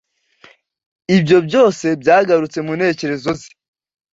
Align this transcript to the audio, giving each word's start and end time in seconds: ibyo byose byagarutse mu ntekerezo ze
ibyo 1.15 1.37
byose 1.47 1.85
byagarutse 2.01 2.59
mu 2.65 2.71
ntekerezo 2.77 3.29
ze 3.39 3.49